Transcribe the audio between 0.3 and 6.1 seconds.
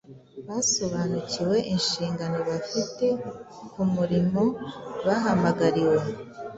Basobanukiwe inshingano bafite ku murimo bahamagariwe.